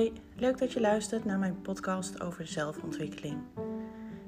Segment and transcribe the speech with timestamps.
[0.00, 3.36] Hoi, leuk dat je luistert naar mijn podcast over zelfontwikkeling.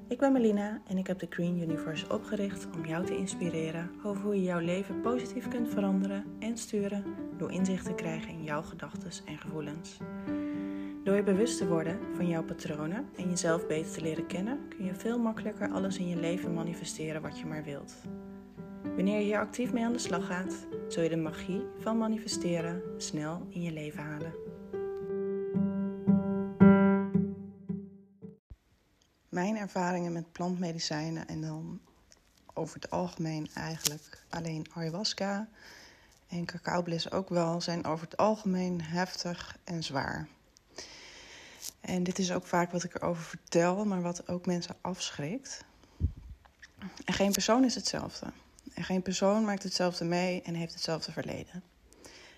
[0.08, 4.22] Ik ben Melina en ik heb de Green Universe opgericht om jou te inspireren over
[4.22, 7.04] hoe je jouw leven positief kunt veranderen en sturen
[7.36, 9.98] door inzicht te krijgen in jouw gedachten en gevoelens.
[11.04, 14.84] Door je bewust te worden van jouw patronen en jezelf beter te leren kennen, kun
[14.84, 17.94] je veel makkelijker alles in je leven manifesteren wat je maar wilt.
[18.82, 22.82] Wanneer je hier actief mee aan de slag gaat, zul je de magie van manifesteren
[22.96, 24.31] snel in je leven halen.
[29.62, 31.80] Ervaringen met plantmedicijnen en dan
[32.54, 35.48] over het algemeen eigenlijk alleen ayahuasca
[36.28, 40.28] en cacaobliss ook wel, zijn over het algemeen heftig en zwaar.
[41.80, 45.64] En dit is ook vaak wat ik erover vertel, maar wat ook mensen afschrikt.
[47.04, 48.26] En geen persoon is hetzelfde.
[48.74, 51.62] En geen persoon maakt hetzelfde mee en heeft hetzelfde verleden.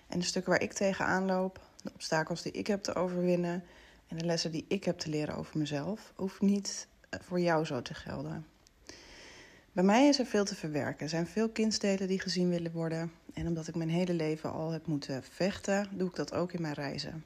[0.07, 3.63] En de stukken waar ik tegenaan loop, de obstakels die ik heb te overwinnen
[4.07, 6.87] en de lessen die ik heb te leren over mezelf, hoeft niet
[7.23, 8.45] voor jou zo te gelden.
[9.71, 11.03] Bij mij is er veel te verwerken.
[11.03, 13.11] Er zijn veel kindsteden die gezien willen worden.
[13.33, 16.61] En omdat ik mijn hele leven al heb moeten vechten, doe ik dat ook in
[16.61, 17.25] mijn reizen.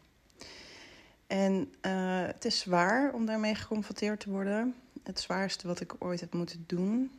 [1.28, 4.76] En uh, het is zwaar om daarmee geconfronteerd te worden.
[5.04, 7.12] Het zwaarste wat ik ooit heb moeten doen.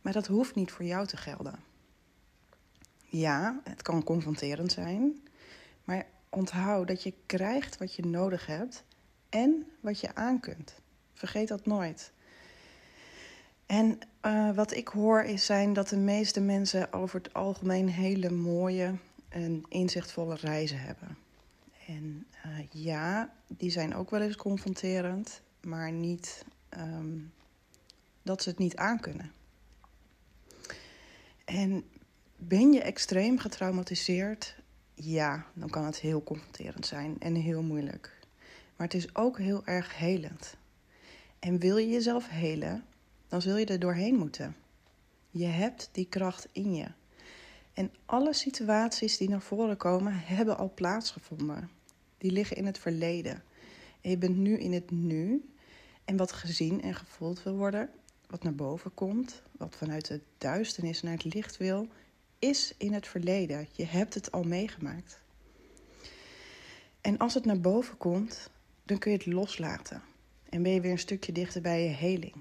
[0.00, 1.54] Maar dat hoeft niet voor jou te gelden.
[3.04, 5.20] Ja, het kan confronterend zijn.
[5.84, 8.84] Maar onthoud dat je krijgt wat je nodig hebt
[9.28, 10.74] en wat je aan kunt.
[11.20, 12.12] Vergeet dat nooit.
[13.66, 18.30] En uh, wat ik hoor is zijn dat de meeste mensen over het algemeen hele
[18.30, 18.94] mooie
[19.28, 21.16] en inzichtvolle reizen hebben.
[21.86, 26.44] En uh, ja, die zijn ook wel eens confronterend, maar niet
[26.78, 27.32] um,
[28.22, 29.32] dat ze het niet aankunnen.
[31.44, 31.84] En
[32.36, 34.56] ben je extreem getraumatiseerd?
[34.94, 38.18] Ja, dan kan het heel confronterend zijn en heel moeilijk.
[38.76, 40.58] Maar het is ook heel erg helend.
[41.40, 42.84] En wil je jezelf helen,
[43.28, 44.56] dan zul je er doorheen moeten.
[45.30, 46.86] Je hebt die kracht in je.
[47.72, 51.70] En alle situaties die naar voren komen, hebben al plaatsgevonden.
[52.18, 53.42] Die liggen in het verleden.
[54.00, 55.50] En je bent nu in het nu.
[56.04, 57.90] En wat gezien en gevoeld wil worden,
[58.26, 61.88] wat naar boven komt, wat vanuit de duisternis naar het licht wil,
[62.38, 63.68] is in het verleden.
[63.72, 65.20] Je hebt het al meegemaakt.
[67.00, 68.50] En als het naar boven komt,
[68.84, 70.02] dan kun je het loslaten.
[70.50, 72.34] En ben je weer een stukje dichter bij je heling.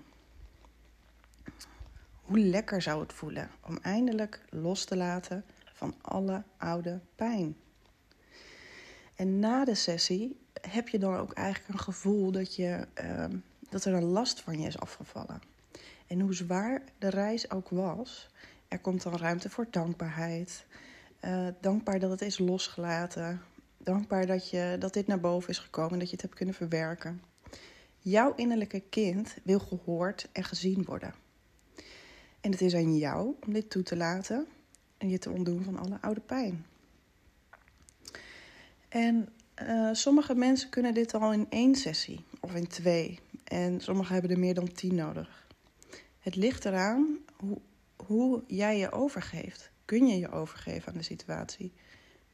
[2.22, 7.56] Hoe lekker zou het voelen om eindelijk los te laten van alle oude pijn?
[9.16, 13.26] En na de sessie heb je dan ook eigenlijk een gevoel dat, je, uh,
[13.70, 15.42] dat er een last van je is afgevallen.
[16.08, 18.30] En hoe zwaar de reis ook was,
[18.68, 20.66] er komt dan ruimte voor dankbaarheid.
[21.22, 23.42] Uh, dankbaar dat het is losgelaten.
[23.78, 26.56] Dankbaar dat, je, dat dit naar boven is gekomen en dat je het hebt kunnen
[26.56, 27.22] verwerken.
[28.00, 31.14] Jouw innerlijke kind wil gehoord en gezien worden.
[32.42, 34.48] En het is aan jou om dit toe te laten
[34.98, 36.66] en je te ontdoen van alle oude pijn.
[38.90, 39.30] En
[39.62, 43.20] uh, sommige mensen kunnen dit al in één sessie of in twee.
[43.44, 45.48] En sommigen hebben er meer dan tien nodig.
[46.20, 47.58] Het ligt eraan hoe,
[47.96, 49.72] hoe jij je overgeeft.
[49.86, 51.74] Kun je je overgeven aan de situatie?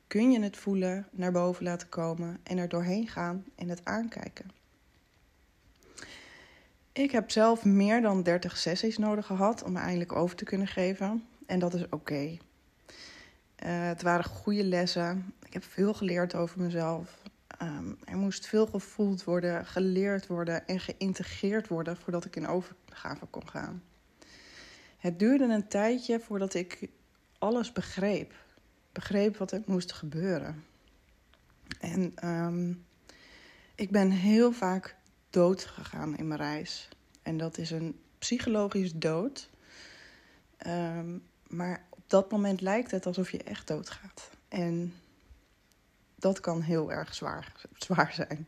[0.07, 4.51] Kun je het voelen, naar boven laten komen en er doorheen gaan en het aankijken?
[6.95, 10.67] Ik heb zelf meer dan 30 sessies nodig gehad om me eindelijk over te kunnen
[10.67, 11.27] geven.
[11.45, 12.21] En dat is oké.
[12.23, 12.37] Uh,
[13.87, 15.33] het waren goede lessen.
[15.45, 17.21] Ik heb veel geleerd over mezelf.
[17.61, 23.25] Um, er moest veel gevoeld worden, geleerd worden en geïntegreerd worden voordat ik in overgave
[23.25, 23.83] kon gaan.
[24.97, 26.89] Het duurde een tijdje voordat ik
[27.37, 28.33] alles begreep.
[28.91, 30.63] Begreep wat er moest gebeuren.
[31.79, 32.85] En um,
[33.75, 34.95] ik ben heel vaak
[35.35, 36.89] dood gegaan in mijn reis.
[37.21, 39.49] En dat is een psychologisch dood.
[40.67, 44.29] Um, maar op dat moment lijkt het alsof je echt doodgaat.
[44.47, 44.93] En
[46.15, 47.53] dat kan heel erg zwaar,
[47.85, 48.47] zwaar zijn.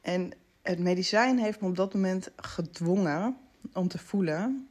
[0.00, 0.32] En
[0.62, 3.36] het medicijn heeft me op dat moment gedwongen
[3.72, 4.68] om te voelen.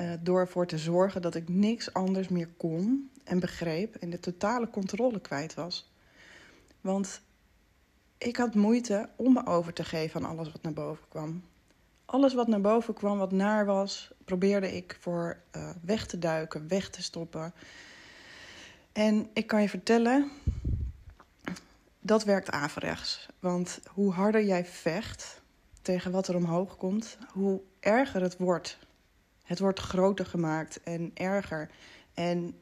[0.00, 4.20] Uh, door ervoor te zorgen dat ik niks anders meer kon en begreep en de
[4.20, 5.92] totale controle kwijt was.
[6.80, 7.20] Want
[8.18, 11.44] ik had moeite om me over te geven aan alles wat naar boven kwam.
[12.04, 16.68] Alles wat naar boven kwam, wat naar was, probeerde ik voor uh, weg te duiken,
[16.68, 17.54] weg te stoppen.
[18.92, 20.30] En ik kan je vertellen,
[22.00, 23.28] dat werkt averechts.
[23.38, 25.40] Want hoe harder jij vecht
[25.82, 28.78] tegen wat er omhoog komt, hoe erger het wordt.
[29.44, 31.70] Het wordt groter gemaakt en erger.
[32.14, 32.60] En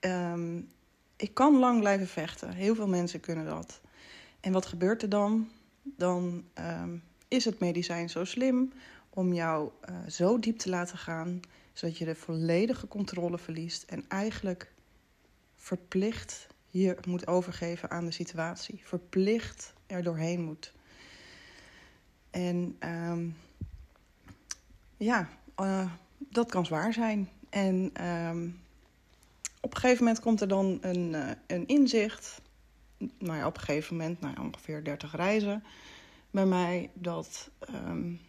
[0.00, 0.70] um,
[1.16, 2.52] ik kan lang blijven vechten.
[2.52, 3.80] Heel veel mensen kunnen dat.
[4.46, 5.48] En wat gebeurt er dan?
[5.82, 8.72] Dan um, is het medicijn zo slim
[9.10, 11.40] om jou uh, zo diep te laten gaan,
[11.72, 14.72] zodat je de volledige controle verliest en eigenlijk
[15.56, 18.80] verplicht je moet overgeven aan de situatie.
[18.84, 20.72] Verplicht er doorheen moet.
[22.30, 23.36] En um,
[24.96, 25.28] ja,
[25.60, 27.28] uh, dat kan zwaar zijn.
[27.50, 28.60] En um,
[29.60, 32.40] op een gegeven moment komt er dan een, uh, een inzicht.
[32.98, 35.64] Nou op een gegeven moment, nou, ongeveer 30 reizen
[36.30, 38.20] bij mij, dat, um,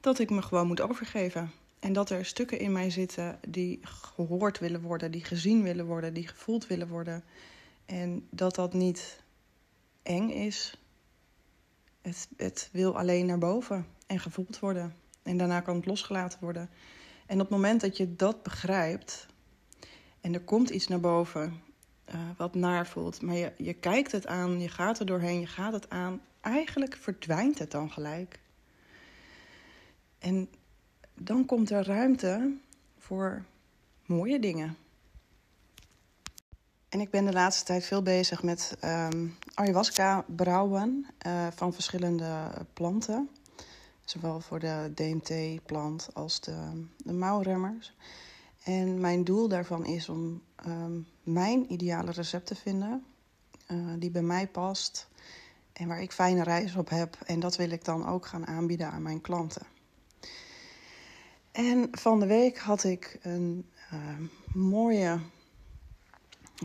[0.00, 1.50] dat ik me gewoon moet overgeven.
[1.78, 6.14] En dat er stukken in mij zitten die gehoord willen worden, die gezien willen worden,
[6.14, 7.24] die gevoeld willen worden.
[7.84, 9.22] En dat dat niet
[10.02, 10.80] eng is.
[12.02, 14.94] Het, het wil alleen naar boven en gevoeld worden.
[15.22, 16.70] En daarna kan het losgelaten worden.
[17.26, 19.26] En op het moment dat je dat begrijpt
[20.20, 21.62] en er komt iets naar boven
[22.14, 25.46] uh, wat naar voelt, maar je, je kijkt het aan, je gaat er doorheen, je
[25.46, 28.40] gaat het aan, eigenlijk verdwijnt het dan gelijk.
[30.18, 30.48] En
[31.14, 32.56] dan komt er ruimte
[32.98, 33.44] voor
[34.06, 34.76] mooie dingen.
[36.88, 42.50] En ik ben de laatste tijd veel bezig met um, ayahuasca brouwen uh, van verschillende
[42.72, 43.30] planten.
[44.04, 47.94] Zowel voor de DMT-plant als de, de mouwremmers.
[48.62, 53.04] En mijn doel daarvan is om um, mijn ideale recept te vinden.
[53.70, 55.08] Uh, die bij mij past.
[55.72, 57.18] En waar ik fijne reis op heb.
[57.26, 59.66] En dat wil ik dan ook gaan aanbieden aan mijn klanten.
[61.52, 64.18] En van de week had ik een uh,
[64.52, 65.18] mooie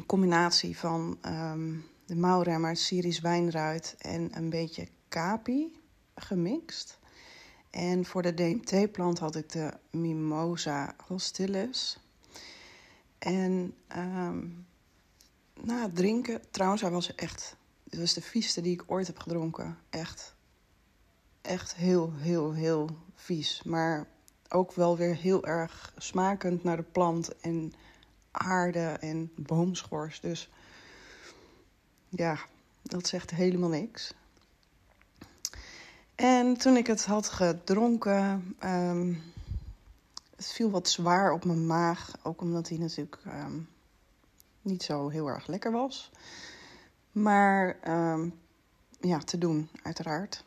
[0.06, 5.80] combinatie van um, de mouwremmer, Syrisch wijnruit en een beetje kapi
[6.16, 7.00] gemixt.
[7.70, 12.00] En voor de DMT-plant had ik de Mimosa hostilis.
[13.22, 14.66] En um,
[15.62, 17.56] na het drinken, trouwens, hij was echt.
[17.84, 19.78] Dit was de vieste die ik ooit heb gedronken.
[19.90, 20.36] Echt.
[21.42, 23.64] Echt heel, heel, heel vies.
[23.64, 24.08] Maar
[24.50, 27.74] ook wel weer heel erg smakend naar de plant en
[28.32, 30.20] aarde en boomschors.
[30.20, 30.50] Dus
[32.10, 32.38] ja,
[32.82, 34.14] dat zegt helemaal niks.
[36.16, 39.24] En toen ik het had gedronken, um,
[40.42, 42.14] het viel wat zwaar op mijn maag.
[42.24, 43.70] Ook omdat hij natuurlijk um,
[44.62, 46.12] niet zo heel erg lekker was.
[47.12, 48.40] Maar um,
[49.00, 50.44] ja, te doen, uiteraard.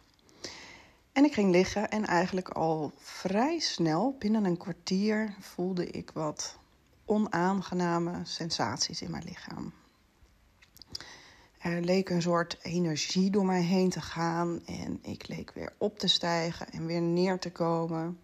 [1.12, 6.58] En ik ging liggen en eigenlijk al vrij snel, binnen een kwartier, voelde ik wat
[7.04, 9.72] onaangename sensaties in mijn lichaam.
[11.58, 15.98] Er leek een soort energie door mij heen te gaan en ik leek weer op
[15.98, 18.18] te stijgen en weer neer te komen.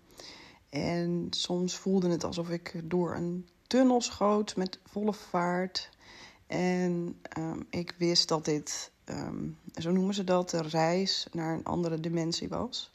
[0.71, 5.91] En soms voelde het alsof ik door een tunnel schoot met volle vaart.
[6.47, 11.65] En um, ik wist dat dit um, zo noemen ze dat, de reis naar een
[11.65, 12.93] andere dimensie was.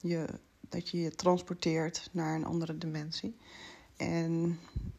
[0.00, 0.26] Je,
[0.68, 3.36] dat je je transporteert naar een andere dimensie.
[3.96, 4.58] En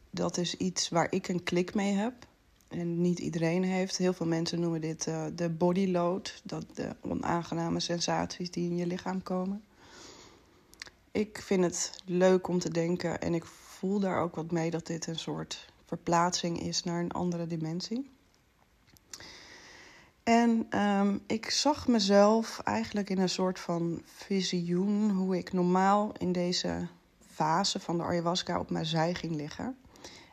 [0.09, 2.13] dat is iets waar ik een klik mee heb.
[2.67, 3.97] En niet iedereen heeft.
[3.97, 6.41] Heel veel mensen noemen dit uh, de bodyload.
[6.43, 9.63] Dat de onaangename sensaties die in je lichaam komen.
[11.11, 14.87] Ik vind het leuk om te denken en ik voel daar ook wat mee dat
[14.87, 18.11] dit een soort verplaatsing is naar een andere dimensie.
[20.23, 26.31] En um, ik zag mezelf eigenlijk in een soort van visioen hoe ik normaal in
[26.31, 26.87] deze
[27.27, 29.77] fase van de ayahuasca op mijn zij ging liggen.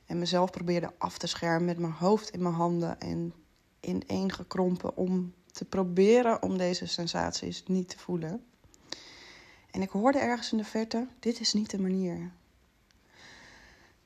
[0.07, 3.35] En mezelf probeerde af te schermen met mijn hoofd in mijn handen en
[3.81, 8.45] ineengekrompen om te proberen om deze sensaties niet te voelen.
[9.77, 12.31] En ik hoorde ergens in de verte: dit is niet de manier.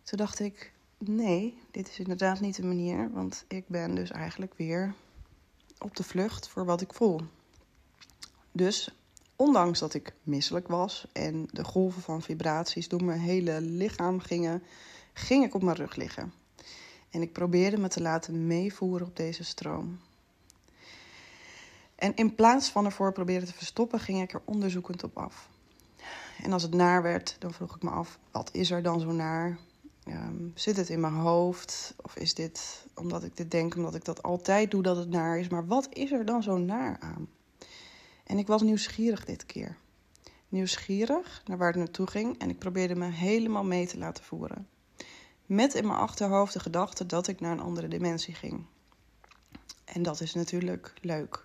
[0.02, 4.54] Toen dacht ik: nee, dit is inderdaad niet de manier, want ik ben dus eigenlijk
[4.56, 4.94] weer
[5.78, 7.20] op de vlucht voor wat ik voel.
[8.52, 8.94] Dus
[9.36, 14.62] ondanks dat ik misselijk was en de golven van vibraties door mijn hele lichaam gingen,
[15.12, 16.32] ging ik op mijn rug liggen.
[17.10, 20.00] En ik probeerde me te laten meevoeren op deze stroom.
[21.94, 25.49] En in plaats van ervoor proberen te verstoppen, ging ik er onderzoekend op af.
[26.42, 29.12] En als het naar werd, dan vroeg ik me af: wat is er dan zo
[29.12, 29.58] naar?
[30.08, 31.94] Um, zit het in mijn hoofd?
[32.02, 35.38] Of is dit omdat ik dit denk, omdat ik dat altijd doe dat het naar
[35.38, 35.48] is?
[35.48, 37.28] Maar wat is er dan zo naar aan?
[38.24, 39.76] En ik was nieuwsgierig dit keer.
[40.48, 44.68] Nieuwsgierig naar waar het naartoe ging en ik probeerde me helemaal mee te laten voeren.
[45.46, 48.66] Met in mijn achterhoofd de gedachte dat ik naar een andere dimensie ging.
[49.84, 51.44] En dat is natuurlijk leuk.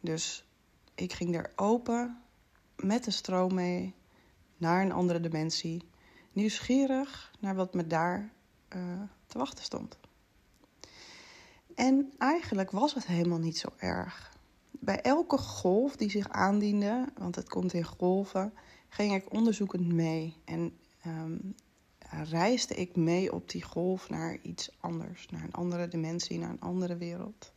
[0.00, 0.48] Dus
[0.94, 2.22] ik ging er open
[2.76, 3.94] met de stroom mee
[4.58, 5.82] naar een andere dimensie
[6.32, 8.32] nieuwsgierig naar wat me daar
[8.76, 8.82] uh,
[9.26, 9.98] te wachten stond.
[11.74, 14.36] En eigenlijk was het helemaal niet zo erg.
[14.70, 18.52] Bij elke golf die zich aandiende, want het komt in golven,
[18.88, 20.36] ging ik onderzoekend mee.
[20.44, 21.54] En um,
[22.08, 26.60] reisde ik mee op die golf naar iets anders, naar een andere dimensie, naar een
[26.60, 27.52] andere wereld.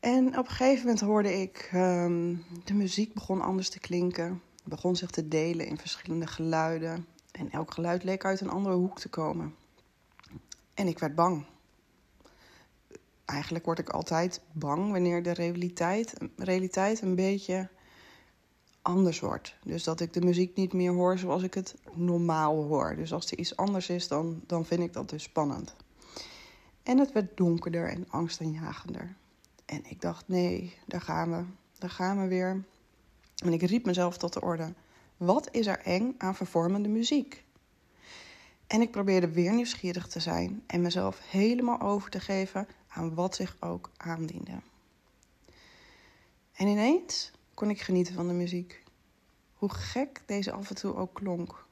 [0.00, 4.96] En op een gegeven moment hoorde ik, um, de muziek begon anders te klinken, begon
[4.96, 7.06] zich te delen in verschillende geluiden.
[7.30, 9.54] En elk geluid leek uit een andere hoek te komen.
[10.74, 11.46] En ik werd bang.
[13.24, 17.68] Eigenlijk word ik altijd bang wanneer de realiteit, realiteit een beetje
[18.82, 19.54] anders wordt.
[19.64, 22.96] Dus dat ik de muziek niet meer hoor zoals ik het normaal hoor.
[22.96, 25.74] Dus als er iets anders is, dan, dan vind ik dat dus spannend.
[26.82, 29.14] En het werd donkerder en angstaanjagender.
[29.64, 31.44] En ik dacht, nee, daar gaan we.
[31.78, 32.64] Daar gaan we weer.
[33.42, 34.74] En ik riep mezelf tot de orde.
[35.16, 37.44] Wat is er eng aan vervormende muziek?
[38.66, 43.34] En ik probeerde weer nieuwsgierig te zijn en mezelf helemaal over te geven aan wat
[43.34, 44.52] zich ook aandiende.
[46.52, 48.82] En ineens kon ik genieten van de muziek.
[49.54, 51.64] Hoe gek deze af en toe ook klonk.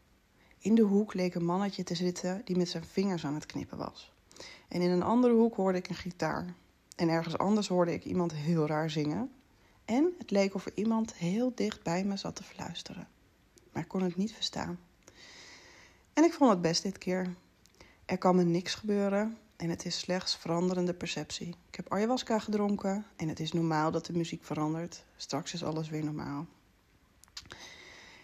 [0.59, 3.79] In de hoek leek een mannetje te zitten die met zijn vingers aan het knippen
[3.79, 4.13] was.
[4.69, 6.55] En in een andere hoek hoorde ik een gitaar.
[6.97, 9.31] En ergens anders hoorde ik iemand heel raar zingen.
[9.91, 13.09] En het leek of er iemand heel dicht bij me zat te fluisteren.
[13.73, 14.79] Maar ik kon het niet verstaan.
[16.13, 17.35] En ik vond het best dit keer.
[18.05, 21.49] Er kan me niks gebeuren en het is slechts veranderende perceptie.
[21.69, 25.05] Ik heb ayahuasca gedronken en het is normaal dat de muziek verandert.
[25.17, 26.47] Straks is alles weer normaal.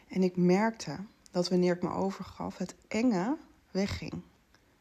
[0.08, 0.98] En ik merkte
[1.30, 3.36] dat wanneer ik me overgaf, het enge
[3.70, 4.22] wegging.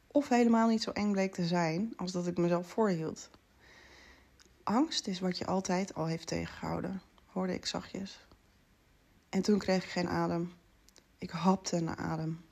[0.08, 3.30] Of helemaal niet zo eng bleek te zijn als dat ik mezelf voorhield.
[4.66, 8.28] Angst is wat je altijd al heeft tegengehouden, hoorde ik zachtjes.
[9.30, 10.54] En toen kreeg ik geen adem.
[11.18, 12.46] Ik hapte naar adem.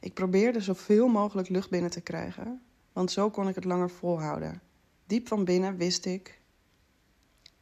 [0.00, 4.62] Ik probeerde zoveel mogelijk lucht binnen te krijgen, want zo kon ik het langer volhouden.
[5.06, 6.40] Diep van binnen wist ik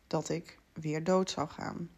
[0.07, 1.91] dat ik weer dood zou gaan.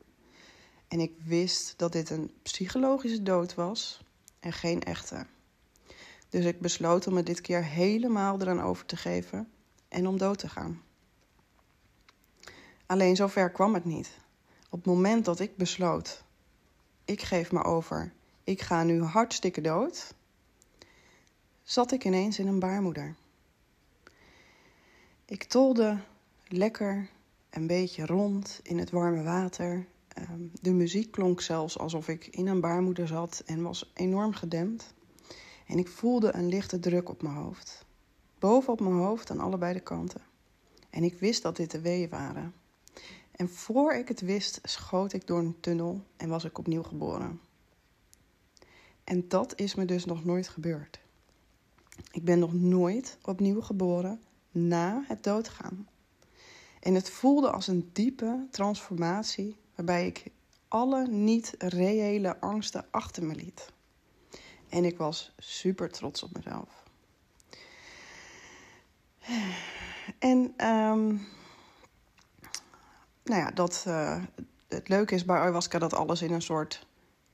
[0.88, 4.04] En ik wist dat dit een psychologische dood was
[4.40, 5.26] en geen echte.
[6.28, 9.50] Dus ik besloot om me dit keer helemaal eraan over te geven
[9.88, 10.84] en om dood te gaan.
[12.86, 14.18] Alleen zover kwam het niet.
[14.70, 16.24] Op het moment dat ik besloot,
[17.04, 18.12] ik geef me over,
[18.44, 20.14] ik ga nu hartstikke dood,
[21.62, 23.14] zat ik ineens in een baarmoeder.
[25.24, 25.98] Ik tolde
[26.48, 27.08] lekker
[27.50, 29.86] een beetje rond in het warme water.
[30.08, 34.94] Ehm, de muziek klonk zelfs alsof ik in een baarmoeder zat en was enorm gedempt.
[35.66, 37.84] En ik voelde een lichte druk op mijn hoofd.
[38.38, 40.20] Boven op mijn hoofd aan allebei de kanten.
[40.90, 42.54] En ik wist dat dit de weeën waren.
[43.36, 47.40] En voor ik het wist, schoot ik door een tunnel en was ik opnieuw geboren.
[49.04, 51.00] En dat is me dus nog nooit gebeurd.
[52.10, 55.88] Ik ben nog nooit opnieuw geboren na het doodgaan.
[56.80, 60.30] En het voelde als een diepe transformatie waarbij ik
[60.68, 63.72] alle niet-reële angsten achter me liet.
[64.68, 66.84] En ik was super trots op mezelf.
[70.18, 71.26] En um,
[73.28, 74.22] nou ja, dat, uh,
[74.68, 76.86] het leuke is bij ayahuasca dat alles in een soort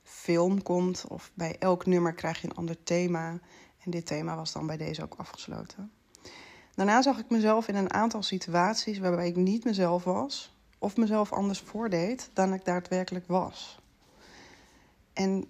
[0.03, 1.05] film komt.
[1.07, 3.39] Of bij elk nummer krijg je een ander thema.
[3.83, 5.91] En dit thema was dan bij deze ook afgesloten.
[6.75, 11.31] Daarna zag ik mezelf in een aantal situaties waarbij ik niet mezelf was, of mezelf
[11.31, 13.79] anders voordeed dan ik daadwerkelijk was.
[15.13, 15.45] En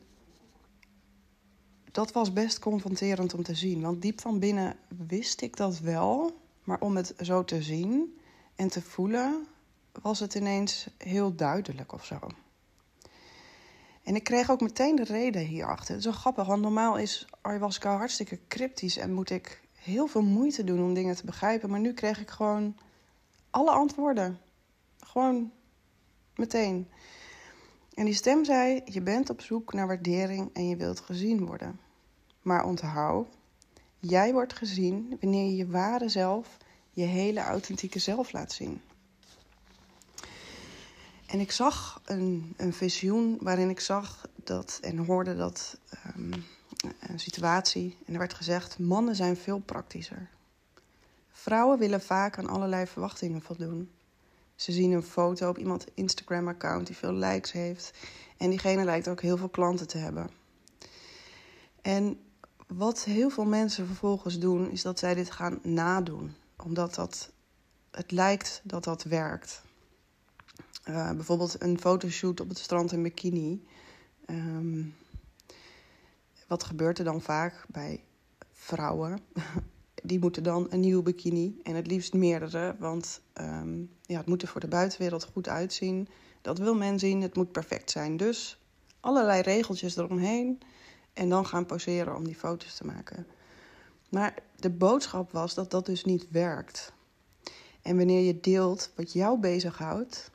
[1.92, 4.76] dat was best confronterend om te zien, want diep van binnen
[5.08, 8.20] wist ik dat wel, maar om het zo te zien
[8.56, 9.48] en te voelen,
[10.02, 12.20] was het ineens heel duidelijk of zo.
[14.04, 15.88] En ik kreeg ook meteen de reden hierachter.
[15.88, 20.22] Het is wel grappig, want normaal is ayahuasca hartstikke cryptisch en moet ik heel veel
[20.24, 21.70] moeite doen om dingen te begrijpen.
[21.70, 22.78] Maar nu kreeg ik gewoon
[23.50, 24.40] alle antwoorden.
[25.00, 25.52] Gewoon
[26.36, 26.90] meteen.
[27.94, 31.80] En die stem zei: Je bent op zoek naar waardering en je wilt gezien worden.
[32.42, 33.28] Maar onthoud,
[34.00, 36.58] jij wordt gezien wanneer je je ware zelf,
[36.92, 38.82] je hele authentieke zelf laat zien.
[41.34, 45.78] En ik zag een, een visioen waarin ik zag dat en hoorde dat
[46.16, 46.46] um,
[47.00, 47.98] een situatie.
[48.06, 50.30] En er werd gezegd: mannen zijn veel praktischer.
[51.32, 53.92] Vrouwen willen vaak aan allerlei verwachtingen voldoen.
[54.56, 57.92] Ze zien een foto op iemands Instagram-account die veel likes heeft.
[58.38, 60.30] En diegene lijkt ook heel veel klanten te hebben.
[61.82, 62.20] En
[62.68, 66.36] wat heel veel mensen vervolgens doen, is dat zij dit gaan nadoen.
[66.63, 67.32] Omdat dat,
[67.92, 69.62] het lijkt dat dat werkt.
[70.89, 73.63] Uh, bijvoorbeeld een fotoshoot op het strand in bikini.
[74.29, 74.95] Um,
[76.48, 78.03] wat gebeurt er dan vaak bij
[78.51, 79.19] vrouwen?
[80.03, 84.41] die moeten dan een nieuwe bikini en het liefst meerdere, want ehm, ja, het moet
[84.41, 86.07] er voor de buitenwereld goed uitzien.
[86.41, 88.17] Dat wil men zien, het moet perfect zijn.
[88.17, 88.60] Dus
[89.00, 90.60] allerlei regeltjes eromheen
[91.13, 93.27] en dan gaan poseren om die foto's te maken.
[94.10, 96.93] Maar de boodschap was dat dat dus niet werkt.
[97.81, 100.31] En wanneer je deelt wat jou bezighoudt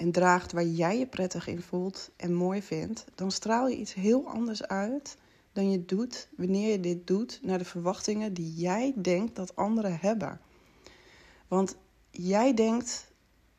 [0.00, 3.94] en draagt waar jij je prettig in voelt en mooi vindt, dan straal je iets
[3.94, 5.16] heel anders uit
[5.52, 9.98] dan je doet wanneer je dit doet naar de verwachtingen die jij denkt dat anderen
[9.98, 10.40] hebben.
[11.48, 11.76] Want
[12.10, 13.12] jij denkt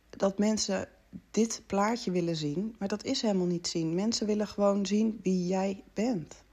[0.09, 0.87] dat mensen
[1.31, 3.95] dit plaatje willen zien, maar dat is helemaal niet zien.
[3.95, 6.43] Mensen willen gewoon zien wie jij bent.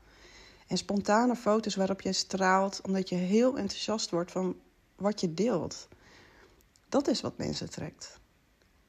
[0.67, 4.57] En spontane foto's waarop jij straalt omdat je heel enthousiast wordt van
[4.97, 5.89] wat je deelt.
[6.89, 8.21] Dat is wat mensen trekt.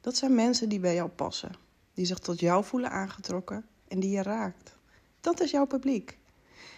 [0.02, 1.52] Dat zijn mensen die bij jou passen,
[1.94, 4.76] die zich tot jou voelen aangetrokken en die je raakt.
[5.22, 6.18] Dat is jouw publiek.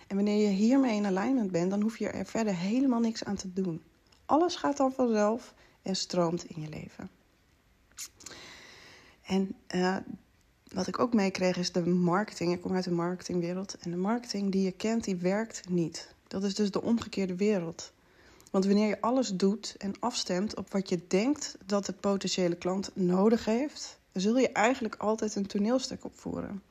[0.07, 3.35] En wanneer je hiermee in alignment bent, dan hoef je er verder helemaal niks aan
[3.35, 3.81] te doen.
[4.25, 7.09] Alles gaat dan vanzelf en stroomt in je leven.
[9.21, 9.97] En uh,
[10.73, 12.53] wat ik ook meekreeg is de marketing.
[12.53, 13.77] Ik kom uit de marketingwereld.
[13.79, 16.13] En de marketing die je kent, die werkt niet.
[16.27, 17.91] Dat is dus de omgekeerde wereld.
[18.51, 22.95] Want wanneer je alles doet en afstemt op wat je denkt dat de potentiële klant
[22.95, 26.63] nodig heeft, zul je eigenlijk altijd een toneelstuk opvoeren.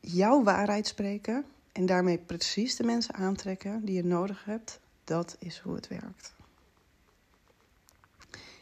[0.00, 5.58] Jouw waarheid spreken en daarmee precies de mensen aantrekken die je nodig hebt, dat is
[5.58, 6.34] hoe het werkt.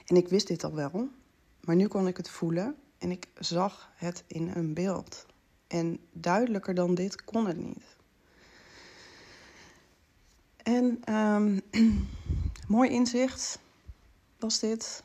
[0.06, 1.08] En ik wist dit al wel,
[1.60, 5.26] maar nu kon ik het voelen en ik zag het in een beeld.
[5.66, 7.96] En duidelijker dan dit kon het niet.
[10.64, 11.61] En um,
[12.68, 13.59] mooi inzicht
[14.38, 15.02] was dit.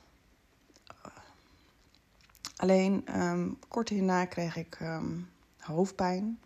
[2.55, 6.39] Alleen um, kort hierna kreeg ik um, hoofdpijn.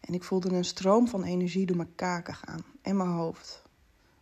[0.00, 3.62] En ik voelde een stroom van energie door mijn kaken gaan en mijn hoofd.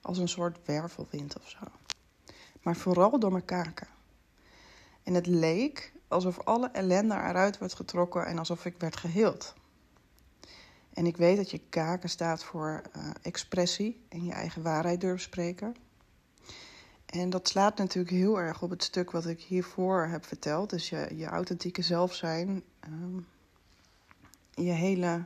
[0.00, 1.66] Als een soort wervelwind of zo.
[2.62, 3.88] Maar vooral door mijn kaken.
[5.02, 9.54] En het leek alsof alle ellende eruit werd getrokken en alsof ik werd geheeld.
[10.92, 15.20] En ik weet dat je kaken staat voor uh, expressie en je eigen waarheid durven
[15.20, 15.74] spreken.
[17.06, 20.70] En dat slaat natuurlijk heel erg op het stuk wat ik hiervoor heb verteld.
[20.70, 23.26] Dus je, je authentieke zelf zijn, um,
[24.50, 25.24] je hele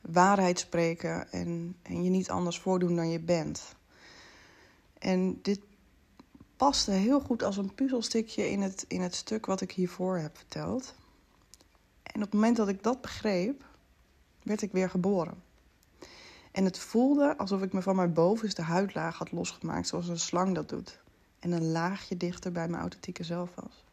[0.00, 3.74] waarheid spreken en, en je niet anders voordoen dan je bent.
[4.98, 5.60] En dit
[6.56, 10.36] paste heel goed als een puzzelstukje in het, in het stuk wat ik hiervoor heb
[10.36, 10.94] verteld.
[12.02, 13.64] En op het moment dat ik dat begreep,
[14.46, 15.42] werd ik weer geboren.
[16.52, 20.54] En het voelde alsof ik me van mijn bovenste huidlaag had losgemaakt, zoals een slang
[20.54, 21.00] dat doet.
[21.38, 23.84] En een laagje dichter bij mijn authentieke zelf was.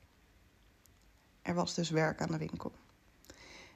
[1.41, 2.71] Er was dus werk aan de winkel.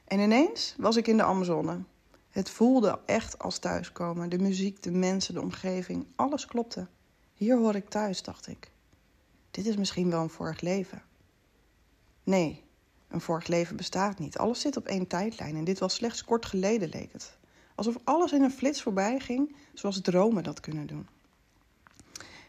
[0.04, 1.82] En ineens was ik in de Amazone.
[2.28, 4.28] Het voelde echt als thuiskomen.
[4.28, 6.86] De muziek, de mensen, de omgeving, alles klopte.
[7.34, 8.70] Hier hoor ik thuis, dacht ik.
[9.50, 11.02] Dit is misschien wel een vorig leven.
[12.24, 12.64] Nee,
[13.08, 14.38] een vorig leven bestaat niet.
[14.38, 17.36] Alles zit op één tijdlijn en dit was slechts kort geleden, leek het.
[17.74, 21.08] Alsof alles in een flits voorbij ging, zoals dromen dat kunnen doen.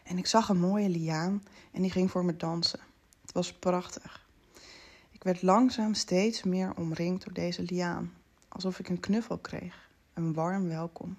[0.02, 1.42] En ik zag een mooie liaan
[1.72, 2.80] en die ging voor me dansen.
[3.20, 4.28] Het was prachtig.
[5.10, 8.12] Ik werd langzaam steeds meer omringd door deze liaan,
[8.48, 11.16] alsof ik een knuffel kreeg, een warm welkom.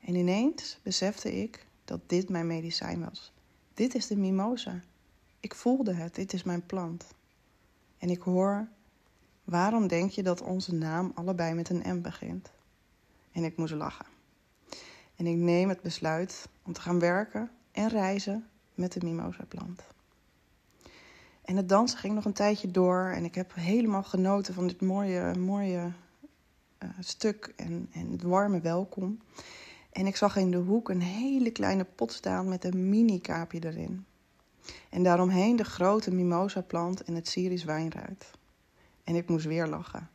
[0.00, 3.32] En ineens besefte ik dat dit mijn medicijn was.
[3.74, 4.80] Dit is de mimosa.
[5.40, 7.04] Ik voelde het, dit is mijn plant.
[8.04, 8.68] En ik hoor,
[9.44, 12.50] waarom denk je dat onze naam allebei met een M begint?
[13.32, 14.06] En ik moest lachen.
[15.16, 19.82] En ik neem het besluit om te gaan werken en reizen met de mimosa-plant.
[21.44, 24.80] En het dansen ging nog een tijdje door en ik heb helemaal genoten van dit
[24.80, 25.92] mooie, mooie
[26.78, 29.20] uh, stuk en, en het warme welkom.
[29.92, 34.06] En ik zag in de hoek een hele kleine pot staan met een mini-kaapje erin.
[34.90, 38.30] En daaromheen de grote mimosa-plant en het Syrisch wijnruit.
[39.04, 40.10] En ik moest weer lachen.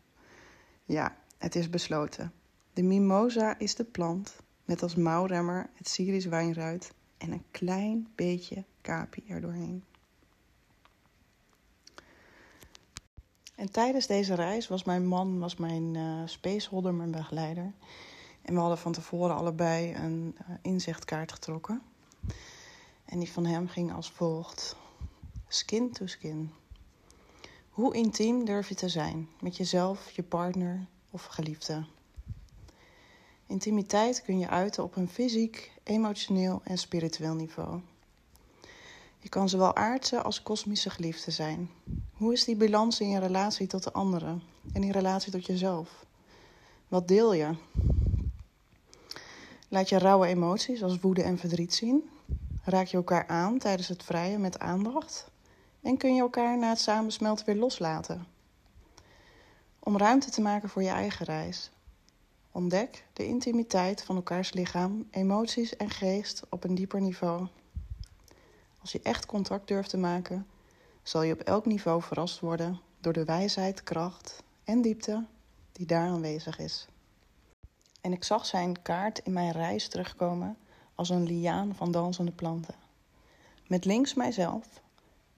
[0.85, 2.33] Ja, het is besloten.
[2.73, 4.35] De mimosa is de plant
[4.65, 9.83] met als mouwremmer het Syrisch wijnruit en een klein beetje kaapje erdoorheen.
[13.55, 17.73] En tijdens deze reis was mijn man was mijn uh, spaceholder, mijn begeleider.
[18.41, 21.81] En we hadden van tevoren allebei een uh, inzichtkaart getrokken.
[23.09, 24.75] En die van hem ging als volgt:
[25.47, 26.51] Skin to skin.
[27.69, 31.85] Hoe intiem durf je te zijn met jezelf, je partner of geliefde?
[33.47, 37.81] Intimiteit kun je uiten op een fysiek, emotioneel en spiritueel niveau.
[39.19, 41.69] Je kan zowel aardse als kosmische geliefde zijn.
[42.13, 44.43] Hoe is die balans in je relatie tot de anderen
[44.73, 46.05] en in relatie tot jezelf?
[46.87, 47.55] Wat deel je?
[49.67, 52.09] Laat je rauwe emoties als woede en verdriet zien.
[52.69, 55.31] Raak je elkaar aan tijdens het vrijen met aandacht.
[55.81, 58.27] En kun je elkaar na het samensmelten weer loslaten.
[59.79, 61.71] Om ruimte te maken voor je eigen reis.
[62.51, 67.47] Ontdek de intimiteit van elkaars lichaam, emoties en geest op een dieper niveau.
[68.81, 70.47] Als je echt contact durft te maken,
[71.03, 75.25] zal je op elk niveau verrast worden door de wijsheid, kracht en diepte
[75.71, 76.87] die daar aanwezig is.
[78.01, 80.57] En ik zag zijn kaart in mijn reis terugkomen
[80.99, 82.75] als een liaan van dansende planten.
[83.67, 84.81] Met links mijzelf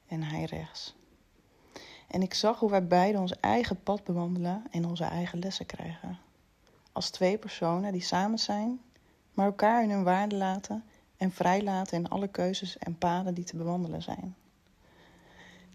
[0.07, 0.95] en hij rechts.
[2.07, 6.17] En ik zag hoe wij beiden ons eigen pad bewandelen en onze eigen lessen krijgen.
[6.91, 8.81] Als twee personen die samen zijn,
[9.33, 10.83] maar elkaar in hun waarde laten
[11.17, 14.35] en vrijlaten in alle keuzes en paden die te bewandelen zijn.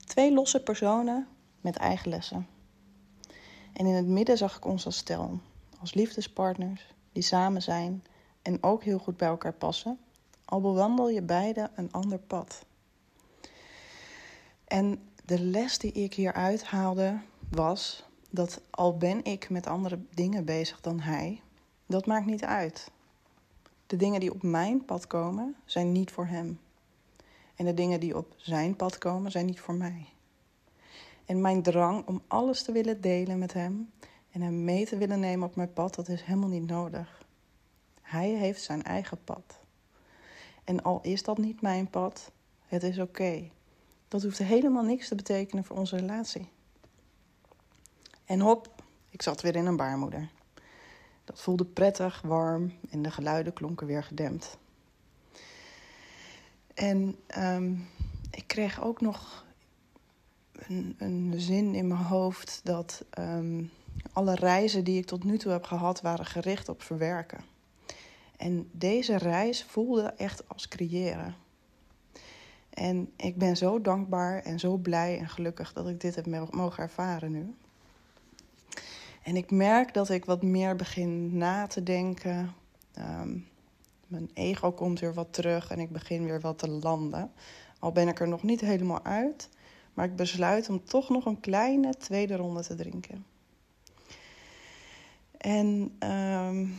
[0.04, 1.28] Twee losse personen
[1.60, 2.46] met eigen lessen.
[3.72, 5.40] En in het midden zag ik ons als stel,
[5.80, 8.02] als liefdespartners die samen zijn
[8.46, 9.98] en ook heel goed bij elkaar passen,
[10.44, 12.64] al bewandel je beide een ander pad.
[14.64, 20.44] En de les die ik hieruit haalde was dat al ben ik met andere dingen
[20.44, 21.40] bezig dan hij,
[21.86, 22.90] dat maakt niet uit.
[23.86, 26.60] De dingen die op mijn pad komen, zijn niet voor hem.
[27.54, 30.06] En de dingen die op zijn pad komen, zijn niet voor mij.
[31.24, 33.90] En mijn drang om alles te willen delen met hem
[34.30, 37.25] en hem mee te willen nemen op mijn pad, dat is helemaal niet nodig.
[38.06, 39.60] Hij heeft zijn eigen pad.
[40.64, 42.30] En al is dat niet mijn pad,
[42.66, 43.50] het is oké.
[44.08, 46.48] Dat hoeft helemaal niks te betekenen voor onze relatie.
[48.24, 50.28] En hop, ik zat weer in een baarmoeder.
[51.24, 54.58] Dat voelde prettig, warm en de geluiden klonken weer gedempt.
[56.74, 57.88] En um,
[58.30, 59.44] ik kreeg ook nog
[60.52, 63.70] een, een, zin in mijn hoofd dat um,
[64.12, 67.55] alle reizen die ik tot nu toe heb gehad waren gericht op verwerken.
[68.36, 71.34] En deze reis voelde echt als creëren.
[72.70, 76.82] En ik ben zo dankbaar en zo blij en gelukkig dat ik dit heb mogen
[76.82, 77.54] ervaren nu.
[79.22, 82.54] En ik merk dat ik wat meer begin na te denken.
[82.98, 83.48] Um,
[84.06, 87.32] mijn ego komt weer wat terug en ik begin weer wat te landen.
[87.78, 89.48] Al ben ik er nog niet helemaal uit,
[89.94, 93.24] maar ik besluit om toch nog een kleine tweede ronde te drinken.
[95.38, 96.74] En um,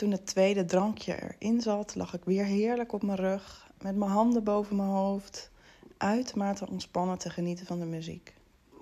[0.00, 4.10] toen het tweede drankje erin zat, lag ik weer heerlijk op mijn rug, met mijn
[4.10, 5.50] handen boven mijn hoofd,
[5.96, 8.34] uitermate ontspannen te genieten van de muziek.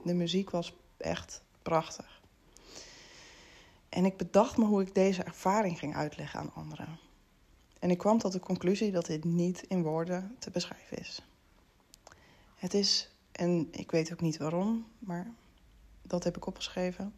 [0.04, 2.20] De muziek was echt prachtig.
[3.88, 6.98] En ik bedacht me hoe ik deze ervaring ging uitleggen aan anderen.
[7.78, 11.22] En ik kwam tot de conclusie dat dit niet in woorden te beschrijven is.
[12.54, 15.32] Het is, en ik weet ook niet waarom, maar
[16.02, 17.14] dat heb ik opgeschreven.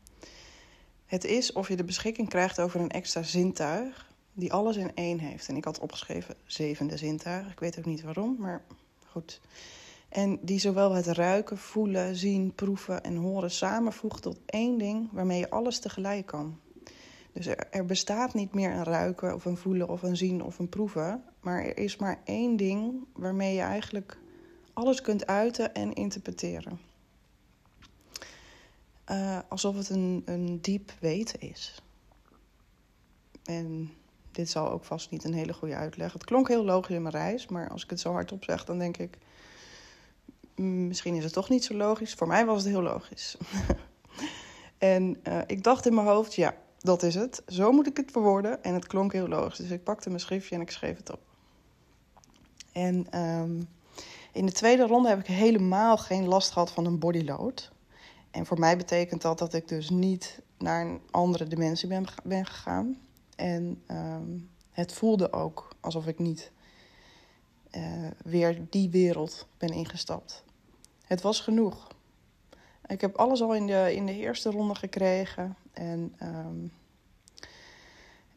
[1.10, 5.18] Het is of je de beschikking krijgt over een extra zintuig die alles in één
[5.18, 5.48] heeft.
[5.48, 7.50] En ik had opgeschreven zevende zintuig.
[7.50, 8.62] Ik weet ook niet waarom, maar
[9.06, 9.40] goed.
[10.08, 15.38] En die zowel het ruiken, voelen, zien, proeven en horen samenvoegt tot één ding waarmee
[15.38, 16.58] je alles tegelijk kan.
[17.32, 20.58] Dus er, er, bestaat niet meer een ruiken of een voelen of een zien of
[20.58, 21.24] een proeven.
[21.40, 24.18] Maar er is maar één ding waarmee je eigenlijk
[24.72, 26.89] alles kunt uiten en interpreteren.
[29.10, 31.82] Uh, alsof het een, een diep weten is.
[33.44, 33.92] En
[34.30, 36.12] dit zal ook vast niet een hele goede uitleg.
[36.12, 38.78] Het klonk heel logisch in mijn reis, maar als ik het zo hardop zeg, dan
[38.78, 39.18] denk ik
[40.60, 42.14] misschien is het toch niet zo logisch.
[42.14, 43.36] Voor mij was het heel logisch.
[44.78, 47.42] en uh, ik dacht in mijn hoofd, ja, dat is het.
[47.46, 48.62] Zo moet ik het verwoorden.
[48.62, 49.58] En het klonk heel logisch.
[49.58, 51.20] Dus ik pakte mijn schriftje en ik schreef het op.
[52.72, 53.68] En um,
[54.32, 57.70] in de tweede ronde heb ik helemaal geen last gehad van een bodyload.
[58.30, 62.46] En voor mij betekent dat dat ik dus niet naar een andere dimensie ben, ben
[62.46, 62.98] gegaan.
[63.36, 66.52] En um, het voelde ook alsof ik niet
[67.76, 70.44] uh, weer die wereld ben ingestapt.
[71.04, 71.88] Het was genoeg.
[72.86, 75.56] Ik heb alles al in de, in de eerste ronde gekregen.
[75.72, 76.72] En um,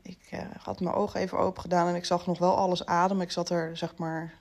[0.01, 3.23] ik uh, had mijn ogen even open gedaan en ik zag nog wel alles ademen.
[3.23, 4.33] Ik zat er zeg maar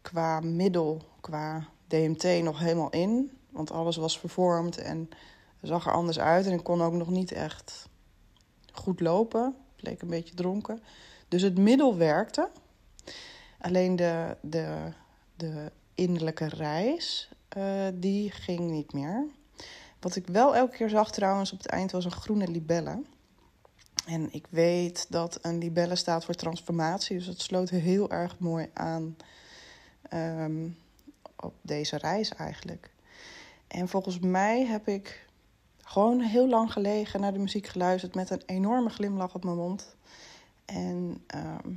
[0.00, 3.38] qua middel, qua DMT nog helemaal in.
[3.54, 5.08] Want alles was vervormd en
[5.60, 6.46] zag er anders uit.
[6.46, 7.88] En ik kon ook nog niet echt
[8.72, 9.56] goed lopen.
[9.76, 10.82] Ik leek een beetje dronken.
[11.28, 12.50] Dus het middel werkte.
[13.60, 14.92] Alleen de, de,
[15.36, 19.26] de innerlijke reis, uh, die ging niet meer.
[20.00, 23.02] Wat ik wel elke keer zag trouwens op het eind was een groene libelle.
[24.06, 27.16] En ik weet dat een libelle staat voor transformatie.
[27.16, 29.16] Dus dat sloot heel erg mooi aan
[30.12, 30.76] um,
[31.36, 32.90] op deze reis eigenlijk.
[33.74, 35.26] En volgens mij heb ik
[35.78, 39.96] gewoon heel lang gelegen, naar de muziek geluisterd met een enorme glimlach op mijn mond.
[40.64, 41.72] En ehm,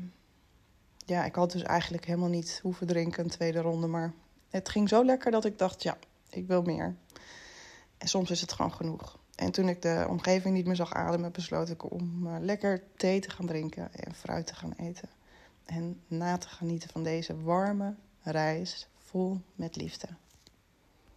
[1.05, 4.13] ja, ik had dus eigenlijk helemaal niet hoeven drinken een tweede ronde, maar
[4.49, 5.97] het ging zo lekker dat ik dacht, ja,
[6.29, 6.95] ik wil meer.
[7.97, 9.19] En soms is het gewoon genoeg.
[9.35, 13.19] En toen ik de omgeving niet meer zag ademen, besloot ik om uh, lekker thee
[13.19, 15.09] te gaan drinken en fruit te gaan eten.
[15.65, 20.07] En na te genieten van deze warme reis vol met liefde.